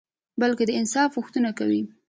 [0.41, 1.81] بلکي د انصاف غوښته کوي